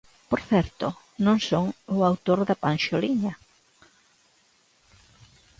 [0.29, 0.87] Por certo,
[1.25, 1.65] non son
[1.95, 3.33] o autor da panxoliña.